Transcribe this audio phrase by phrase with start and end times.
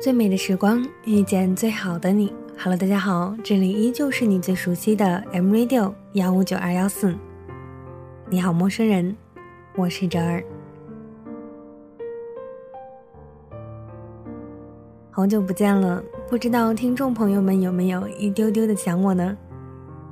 [0.00, 2.32] 最美的时光，遇见最好的你。
[2.56, 7.14] Hello，大家好，这里依旧是你最熟悉的 M Radio 幺五九二幺四。
[8.30, 9.14] 你好，陌生人，
[9.76, 10.42] 我是哲儿。
[15.10, 19.36] 好久不见了，不知道听众朋友们有没有一丢丢的想我呢？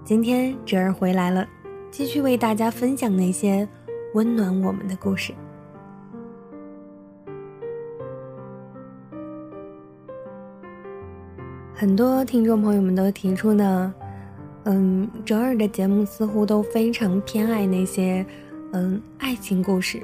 [0.04, 1.48] 今天哲儿回来了，
[1.90, 3.66] 继续为大家分享那些
[4.12, 5.32] 温暖我们的故事。
[11.80, 13.94] 很多听众朋友们都提出呢，
[14.64, 18.26] 嗯，哲尔的节目似乎都非常偏爱那些，
[18.72, 20.02] 嗯，爱情故事。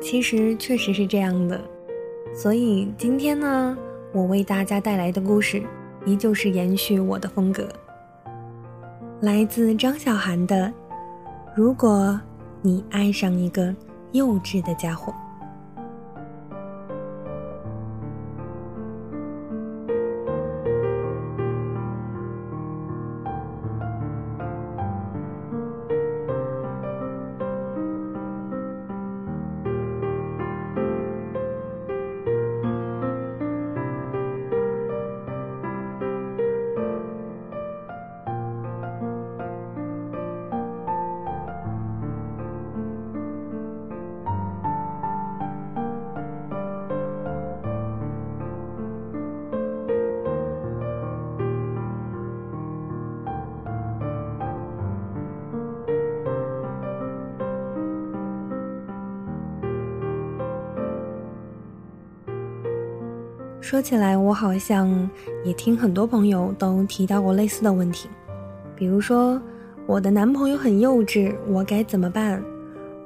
[0.00, 1.60] 其实确实是这样的，
[2.34, 3.76] 所以今天呢，
[4.14, 5.62] 我为大家带来的故事
[6.06, 7.68] 依旧是延续我的风格，
[9.20, 10.68] 来自张小涵的
[11.54, 12.18] 《如果
[12.62, 13.74] 你爱上一个
[14.12, 15.12] 幼稚的家伙》。
[63.64, 65.08] 说起来，我好像
[65.42, 68.10] 也听很多朋友都提到过类似的问题，
[68.76, 69.40] 比如说
[69.86, 72.44] 我的男朋友很幼稚，我该怎么办？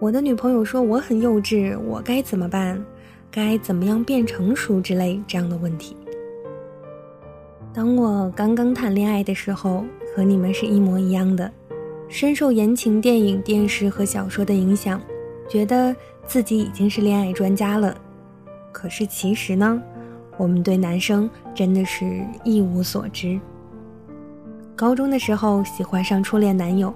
[0.00, 2.84] 我的女朋友说我很幼稚，我该怎么办？
[3.30, 5.96] 该怎么样变成熟之类这样的问题。
[7.72, 11.48] 当我刚刚谈恋爱的时候，和你们是一模一样的，
[12.08, 15.00] 深受言情电影、电视和小说的影响，
[15.48, 15.94] 觉得
[16.26, 17.96] 自己已经是恋爱专家了。
[18.72, 19.80] 可是其实呢？
[20.38, 23.38] 我们对男生真的是一无所知。
[24.74, 26.94] 高中的时候喜欢上初恋男友，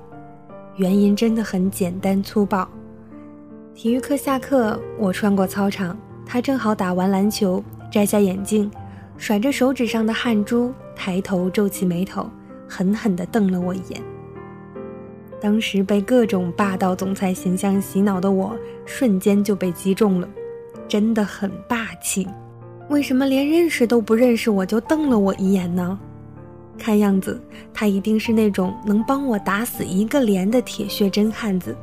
[0.77, 2.67] 原因真的很简单粗暴。
[3.75, 8.71] 体育课下课，我穿过操场，他正好打完篮球，摘下眼镜，
[9.17, 12.31] 甩着手指上的汗珠，抬头皱起眉头，
[12.69, 14.01] 狠狠地瞪了我一眼。
[15.41, 20.29] 当时被各种霸道总裁形象洗脑的我，瞬间就被击中了，
[20.87, 22.29] 真的很霸气。
[22.93, 25.99] 为什么连认识都不认识我就瞪了我一眼呢？
[26.77, 27.43] 看样子
[27.73, 31.75] 他一定是那种能帮我打死一个连的铁血真汉子，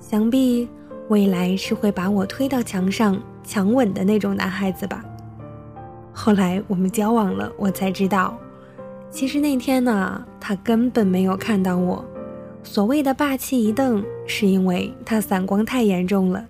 [0.00, 0.66] 想必
[1.08, 5.04] 未来是会把我推到墙上强吻的那种男孩子吧。
[6.14, 8.34] 后来我们交往了，我才知道，
[9.10, 12.02] 其实那天呢，他根本没有看到我。
[12.62, 16.42] 所谓的霸气一瞪，是因为他散光太严重了，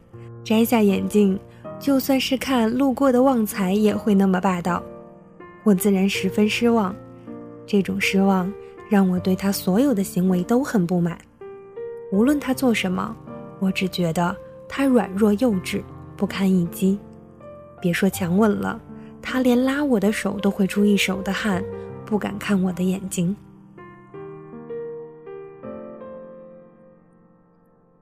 [0.45, 1.37] 摘下眼镜。
[1.83, 4.81] 就算是看路过的旺财也会那么霸道，
[5.65, 6.95] 我自然十分失望。
[7.67, 8.53] 这种失望
[8.89, 11.19] 让我对他所有的行为都很不满。
[12.13, 13.17] 无论他做什么，
[13.59, 14.35] 我只觉得
[14.69, 15.83] 他软弱幼稚，
[16.17, 16.97] 不堪一击。
[17.81, 18.81] 别说强吻了，
[19.21, 21.65] 他连拉我的手都会出一手的汗，
[22.07, 23.35] 不敢看我的眼睛。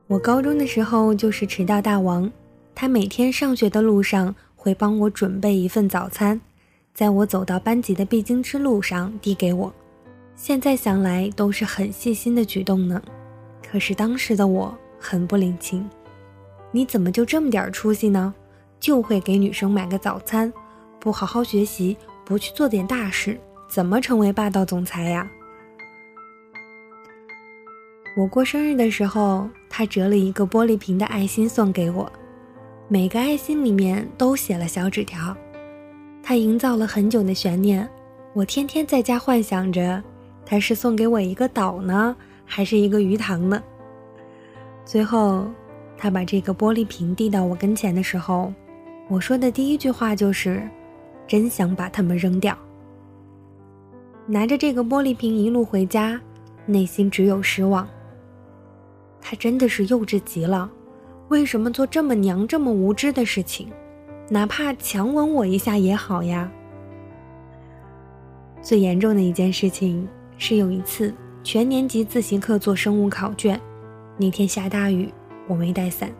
[0.06, 2.30] 我高中的时候就是迟到大王。
[2.80, 6.40] 他每天上学的路上会帮我准备一份早餐，
[6.94, 9.70] 在我走到班级的必经之路上递给我。
[10.34, 13.02] 现在想来都是很细心的举动呢。
[13.62, 15.86] 可是当时的我很不领情。
[16.72, 18.32] 你怎么就这么点出息呢？
[18.78, 20.50] 就会给女生买个早餐，
[20.98, 23.38] 不好好学习，不去做点大事，
[23.68, 25.30] 怎么成为霸道总裁呀？
[28.16, 32.10] 我过生日的时候，他折了一个玻璃瓶的爱心送给我。
[32.92, 35.32] 每个爱心里面都写了小纸条，
[36.24, 37.88] 他营造了很久的悬念。
[38.32, 40.02] 我天天在家幻想着，
[40.44, 43.62] 他是送给我一个岛呢，还是一个鱼塘呢？
[44.84, 45.46] 最后，
[45.96, 48.52] 他把这个玻璃瓶递到我跟前的时候，
[49.08, 50.60] 我说的第一句话就是
[51.28, 52.58] ：“真想把它们扔掉。”
[54.26, 56.20] 拿着这个玻璃瓶一路回家，
[56.66, 57.88] 内心只有失望。
[59.20, 60.68] 他真的是幼稚极了。
[61.30, 63.68] 为什么做这么娘、这么无知的事情？
[64.28, 66.50] 哪怕强吻我一下也好呀。
[68.60, 73.60] 最严重的一件事情是，有一次全年级自习课做生物考卷，
[74.16, 75.08] 那天下大雨，
[75.46, 76.10] 我没带伞，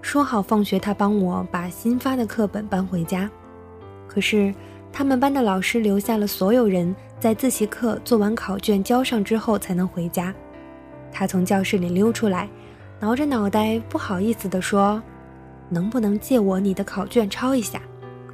[0.00, 3.28] 说好放学他帮我把新发的课本搬回家，
[4.06, 4.54] 可是
[4.92, 10.32] 他们班的老师留下了所有人在自习课做完考卷交上之后才能回家。
[11.10, 12.48] 他从教室里溜出来，
[13.04, 15.02] 挠着脑袋，不好意思地说
[15.68, 17.78] ：“能不能借我你的考卷抄一下？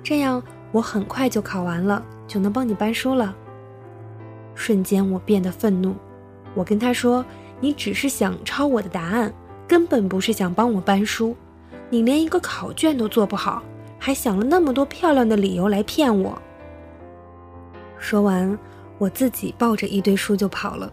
[0.00, 0.40] 这样
[0.70, 3.34] 我很快就考完了，就能帮你搬书了。”
[4.54, 5.96] 瞬间，我变得愤怒。
[6.54, 7.24] 我跟他说
[7.58, 9.34] ：“你只是想抄我的答案，
[9.66, 11.36] 根本不是想帮我搬书。
[11.88, 13.64] 你连一个考卷都做不好，
[13.98, 16.40] 还想了那么多漂亮的理由来骗我。”
[17.98, 18.56] 说完，
[18.98, 20.92] 我自己抱着一堆书就跑了。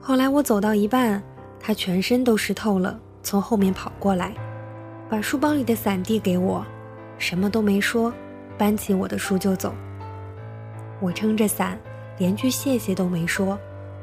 [0.00, 1.22] 后来我走到一半，
[1.62, 4.34] 他全身都湿透了，从后面跑过来，
[5.08, 6.66] 把书包里的伞递给我，
[7.18, 8.12] 什么都没说，
[8.58, 9.72] 搬起我的书就走。
[11.00, 11.78] 我撑着伞，
[12.18, 13.56] 连句谢谢都没说，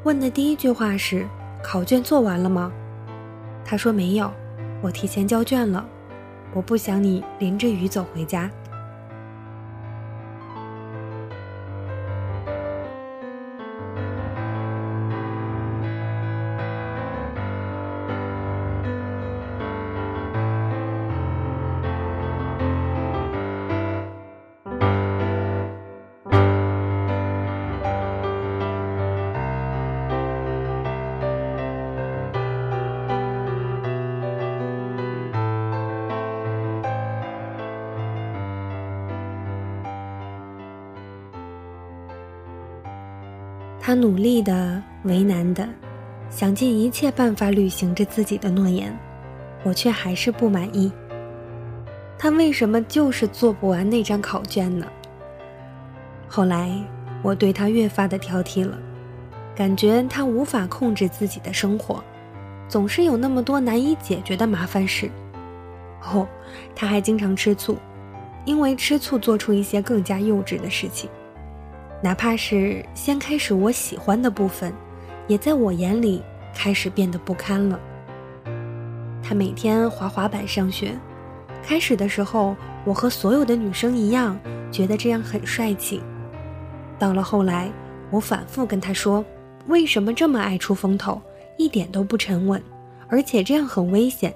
[0.03, 1.27] 问的第一句话是
[1.61, 2.71] ：“考卷做完了吗？”
[3.65, 4.31] 他说没有，
[4.81, 5.85] 我提前交卷了，
[6.53, 8.49] 我不想你淋着雨走回家。
[43.89, 45.67] 他努力的、为难的，
[46.29, 48.95] 想尽一切办法履行着自己的诺言，
[49.63, 50.91] 我却还是不满意。
[52.15, 54.85] 他为什么就是做不完那张考卷呢？
[56.27, 56.69] 后来
[57.23, 58.77] 我对他越发的挑剔了，
[59.55, 62.03] 感觉他无法控制自己的生活，
[62.67, 65.09] 总是有那么多难以解决的麻烦事。
[66.13, 66.27] 哦，
[66.75, 67.75] 他还经常吃醋，
[68.45, 71.09] 因为吃醋做出一些更加幼稚的事情。
[72.01, 74.73] 哪怕是先开始我喜欢的部分，
[75.27, 76.23] 也在我眼里
[76.55, 77.79] 开始变得不堪了。
[79.21, 80.97] 他每天滑滑板上学，
[81.61, 82.55] 开始的时候，
[82.85, 84.39] 我和所有的女生一样，
[84.71, 86.01] 觉得这样很帅气。
[86.97, 87.69] 到了后来，
[88.09, 89.23] 我反复跟他说
[89.67, 91.21] ：“为什么这么爱出风头，
[91.57, 92.63] 一点都不沉稳，
[93.07, 94.33] 而且这样很危险。”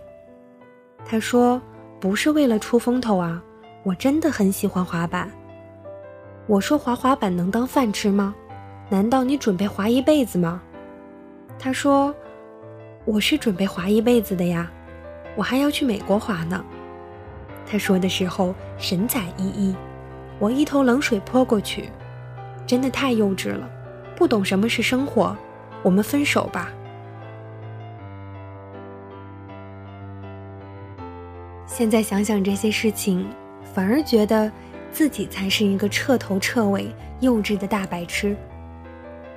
[1.06, 1.62] 他说
[2.00, 3.42] ：“不是为了出风头啊，
[3.84, 5.32] 我真的很喜欢滑板。”
[6.46, 8.36] 我说滑滑板能当饭吃吗？
[8.90, 10.62] 难道你准备滑一辈子吗？
[11.58, 12.14] 他说
[13.06, 14.70] ：“我是准备滑一辈子的呀，
[15.38, 16.64] 我还要去美国滑呢。”
[17.66, 19.74] 他说的时候神采奕奕，
[20.38, 21.90] 我一头冷水泼过去，
[22.68, 23.70] 真的太幼稚了，
[24.14, 25.36] 不懂什么是生活，
[25.82, 26.70] 我们分手吧。
[31.66, 33.26] 现在想想这些事情，
[33.64, 34.52] 反而觉得。
[34.94, 36.88] 自己才是一个彻头彻尾
[37.20, 38.38] 幼稚的大白痴。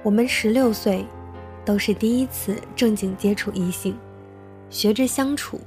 [0.03, 1.05] 我们十六岁，
[1.65, 3.97] 都是第一次正经接触异性，
[4.69, 5.59] 学着相处。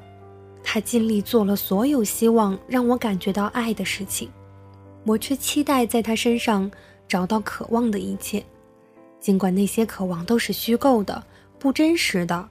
[0.63, 4.29] 他尽力做了所有希望让我感觉到爱的事情，
[5.05, 6.69] 我却期待在他身上
[7.07, 8.43] 找到渴望的一切，
[9.19, 11.23] 尽管那些渴望都是虚构的、
[11.57, 12.47] 不真实的，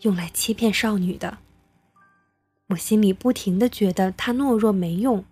[0.00, 1.38] 用来欺骗少女的。
[2.68, 5.24] 我心里不停的觉得他懦弱没用。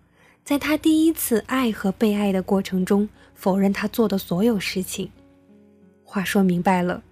[0.49, 5.07] 在他第一次爱和被爱的过程中，否认他做的所有事情。
[6.03, 7.03] 话说明白了，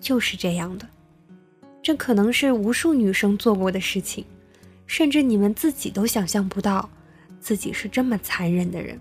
[0.00, 0.88] 就是这样的。
[1.82, 4.24] 这可能是无数女生做过的事情，
[4.86, 6.88] 甚至你们自己都想象不到，
[7.38, 8.98] 自己是这么残忍的人。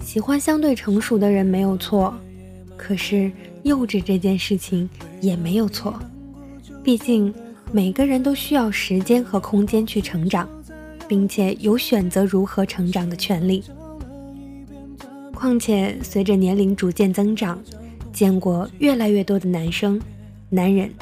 [0.00, 2.12] 喜欢相对成熟的人没有错，
[2.76, 3.30] 可是
[3.62, 5.96] 幼稚这件事情也没有错。
[6.84, 7.32] 毕竟，
[7.72, 10.46] 每个人都需要时间和空间去成长，
[11.08, 13.64] 并且有选择如何成长的权利。
[15.32, 17.58] 况且，随着年龄逐渐增长，
[18.12, 19.98] 见过越来越多的男生、
[20.50, 20.92] 男人，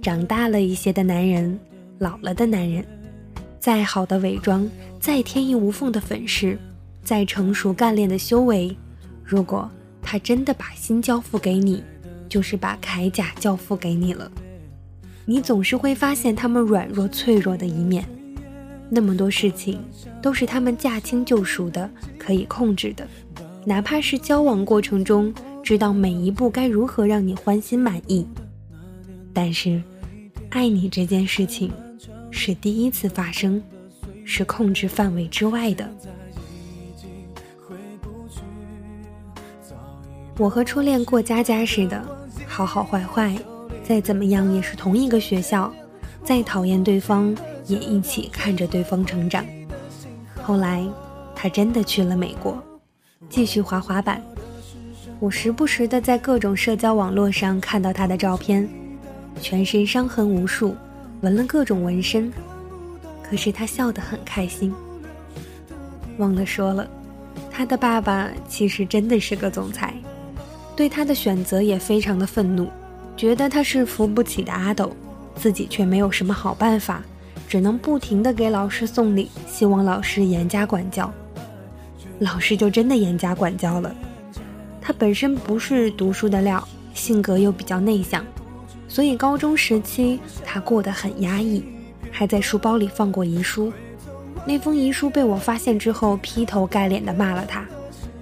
[0.00, 1.60] 长大了一些的男人，
[1.98, 2.82] 老了的男人，
[3.58, 4.66] 再好的伪装，
[4.98, 6.58] 再天衣无缝的粉饰，
[7.04, 8.74] 再成熟干练的修为，
[9.22, 11.84] 如果他真的把心交付给你，
[12.26, 14.32] 就是把铠甲交付给你了。
[15.30, 18.04] 你总是会发现他们软弱脆弱的一面，
[18.88, 19.80] 那么多事情
[20.20, 23.06] 都是他们驾轻就熟的，可以控制的。
[23.64, 25.32] 哪怕是交往过程中，
[25.62, 28.26] 知道每一步该如何让你欢心满意。
[29.32, 29.80] 但是，
[30.48, 31.70] 爱你这件事情
[32.32, 33.62] 是第一次发生，
[34.24, 35.88] 是控制范围之外的。
[40.36, 42.04] 我和初恋过家家似的，
[42.48, 43.38] 好好坏坏。
[43.90, 45.68] 再怎么样也是同一个学校，
[46.22, 49.44] 再讨厌对方，也一起看着对方成长。
[50.40, 50.86] 后来，
[51.34, 52.56] 他真的去了美国，
[53.28, 54.22] 继续滑滑板。
[55.18, 58.68] 我时不时的在各种社交网络上看到他的照片，
[59.40, 60.76] 全身伤痕无数，
[61.22, 62.32] 纹了各种纹身。
[63.28, 64.72] 可是他笑得很开心。
[66.18, 66.88] 忘了说了，
[67.50, 69.92] 他的爸爸其实真的是个总裁，
[70.76, 72.68] 对他的选择也非常的愤怒，
[73.16, 74.90] 觉得他是扶不起的阿斗，
[75.34, 77.02] 自己却没有什么好办法，
[77.48, 81.12] 只能不停的给老师送礼，希望老师严加管教。
[82.18, 83.94] 老师就真的严加管教了。
[84.80, 88.24] 他本身不是读书的料，性格又比较内向，
[88.88, 91.64] 所以高中时期他过得很压抑。
[92.10, 93.72] 还在书包里放过遗书，
[94.44, 97.64] 那封遗书被我发现之后，劈头盖脸的骂了他：“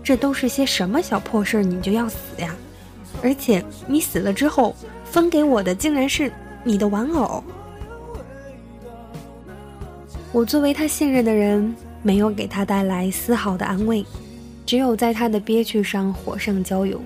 [0.05, 2.55] 这都是些什么小破事儿，你就要死呀？
[3.23, 4.75] 而且你死了之后，
[5.05, 6.33] 分给我的竟然是
[6.65, 7.43] 你的玩偶。”
[10.33, 14.05] 我作为他信任的人，没有给他带来丝毫的安慰，
[14.67, 17.01] 只有在他的憋屈上火上浇油。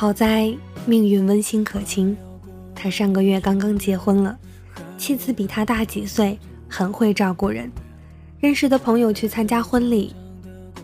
[0.00, 0.50] 好在
[0.86, 2.16] 命运温馨可亲，
[2.74, 4.34] 他上个月刚刚结婚了，
[4.96, 7.70] 妻子比他大几岁，很会照顾人。
[8.38, 10.16] 认识的朋友去参加婚礼，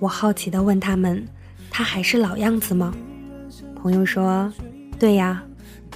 [0.01, 1.27] 我好奇地问他们
[1.73, 2.95] ：“他还是老样子吗？”
[3.75, 4.53] 朋友说
[5.01, 5.43] ：“对呀，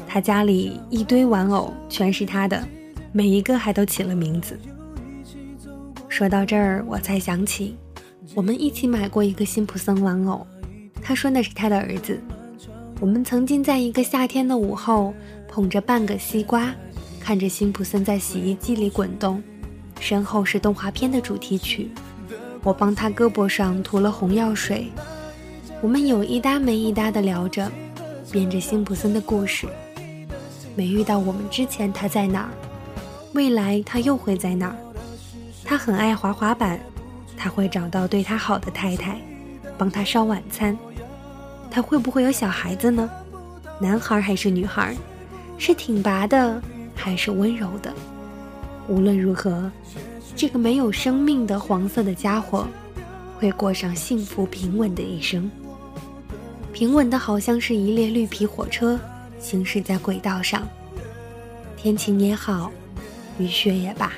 [0.06, 2.66] 他家里一堆玩偶，全是他的，
[3.12, 4.58] 每一个还都起了名字。”
[6.08, 7.76] 说到这儿，我才想起，
[8.34, 10.46] 我们一起买过一个辛普森玩偶，
[11.02, 12.18] 他说那是他的儿子。
[13.00, 15.14] 我们曾经在一个夏天的午后，
[15.48, 16.70] 捧着半个西瓜，
[17.18, 19.42] 看着辛普森在洗衣机里滚动，
[19.98, 21.90] 身后是动画片的主题曲。
[22.62, 24.92] 我帮他胳膊上涂了红药水，
[25.80, 27.72] 我们有一搭没一搭地聊着，
[28.30, 29.66] 编着辛普森的故事。
[30.76, 32.50] 没遇到我们之前他在哪儿，
[33.32, 34.76] 未来他又会在哪儿？
[35.64, 36.78] 他很爱滑滑板，
[37.34, 39.18] 他会找到对他好的太太，
[39.78, 40.76] 帮他烧晚餐。
[41.70, 43.08] 他会不会有小孩子呢？
[43.80, 44.96] 男孩还是女孩？
[45.56, 46.60] 是挺拔的
[46.94, 47.92] 还是温柔的？
[48.88, 49.70] 无论如何，
[50.34, 52.66] 这个没有生命的黄色的家伙
[53.38, 55.50] 会过上幸福平稳的一生。
[56.72, 58.98] 平稳的好像是一列绿皮火车
[59.38, 60.66] 行驶在轨道上，
[61.76, 62.72] 天晴也好，
[63.38, 64.12] 雨雪也罢。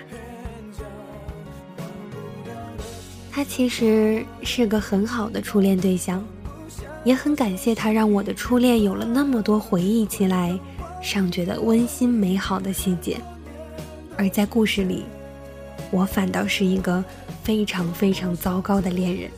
[3.30, 6.24] 他其实是个很好的初恋对象。
[7.04, 10.58] 也很感谢他，让我的初恋有了那么多回忆起来
[11.00, 13.18] 尚觉得温馨美好的细节。
[14.16, 15.04] 而在故事里，
[15.90, 17.04] 我反倒是一个
[17.42, 19.30] 非常非常糟糕的恋人。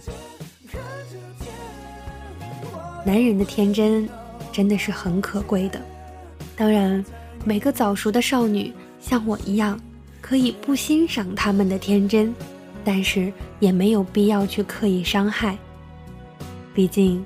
[3.07, 4.09] 男人的天真
[4.53, 5.81] 真的是很可贵的。
[6.57, 7.05] 当然，
[7.45, 9.81] 每个早熟的少女像我一样，
[10.21, 12.35] 可以不欣赏他们的天真，
[12.85, 15.57] 但是也没有必要去刻意伤害。
[16.75, 17.25] 毕竟。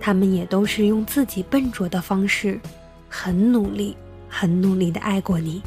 [0.00, 2.58] 他们也都是用自己笨拙的方式，
[3.08, 3.96] 很努力、
[4.28, 5.62] 很努力的爱过你。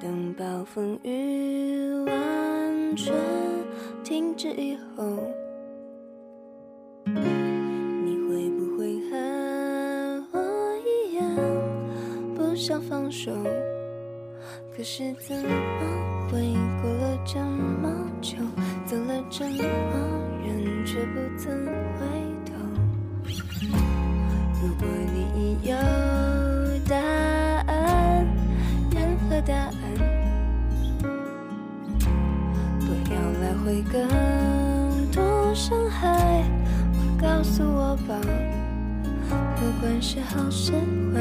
[0.00, 3.14] 等暴风雨完全
[4.04, 5.04] 停止以后，
[7.06, 9.16] 你会不会和
[10.32, 10.38] 我
[10.84, 11.24] 一样
[12.34, 13.32] 不想放手？
[14.74, 18.38] 可是怎么会过了这么久，
[18.86, 19.62] 走了这么
[20.46, 22.06] 远，却不曾回
[22.46, 22.54] 头？
[24.62, 25.76] 如果你已有
[26.88, 26.96] 答
[27.66, 28.26] 案，
[28.90, 29.72] 任何答案，
[32.80, 36.42] 不要来回更多伤害，
[37.20, 38.18] 告诉我吧，
[39.56, 41.20] 不管是好是坏，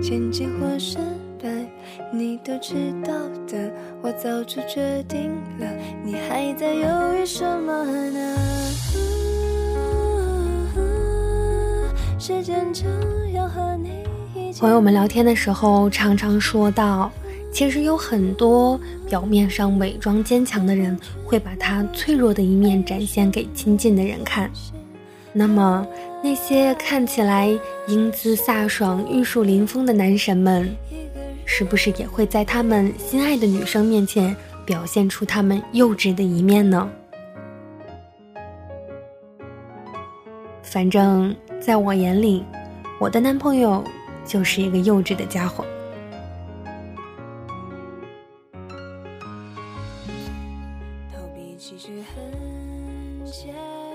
[0.00, 0.96] 前进或是。
[2.16, 3.12] 你都知道
[3.48, 5.66] 的，我早就决定了。
[6.04, 8.36] 你还在犹豫什么呢？
[14.60, 17.10] 朋友们聊天的时候，常常说到，
[17.52, 18.78] 其实有很多
[19.08, 24.48] 表面上伪装坚强的人，会把他脆弱的一面展现给亲近的人看。
[25.32, 25.84] 那么，
[26.22, 27.52] 那些看起来
[27.88, 30.70] 英姿飒爽、玉树临风的男神们，
[31.46, 34.34] 是不是也会在他们心爱的女生面前
[34.64, 36.88] 表现出他们幼稚的一面呢？
[40.62, 42.44] 反正在我眼里，
[42.98, 43.84] 我的男朋友
[44.24, 45.64] 就是一个幼稚的家伙。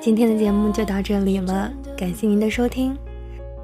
[0.01, 2.97] 今天的节目就到这里了，感谢您的收听。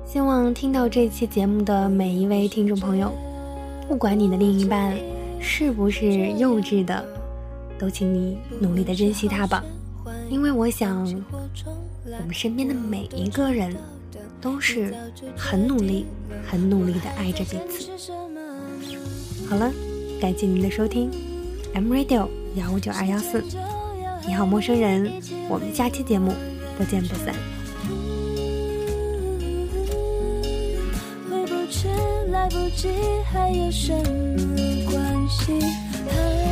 [0.04, 3.12] 希望听到这期节目的每一位听众朋友，
[3.88, 4.98] 不管你的另一半
[5.40, 7.06] 是不是幼稚的，
[7.78, 9.64] 都请你努力的珍惜他吧，
[10.30, 11.06] 因为我想，
[12.06, 13.76] 我们身边的每一个人
[14.42, 14.94] 都是
[15.38, 16.06] 很努力、
[16.48, 17.92] 很努力的爱着彼此。
[19.48, 19.72] 好了，
[20.20, 21.12] 感谢您的收听
[21.74, 23.44] ，M Radio 幺五九二幺四。
[24.28, 26.34] 你好，陌生人，我们下期节目
[26.78, 27.55] 不见不散。
[32.66, 32.90] 不去，来不及，
[33.32, 36.45] 还有什么关系？